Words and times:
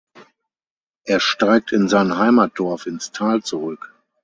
Er 1.05 1.19
steigt 1.19 1.71
in 1.71 1.87
sein 1.87 2.17
Heimatdorf 2.17 2.87
ins 2.87 3.11
Tal 3.11 3.43
zurück. 3.43 3.93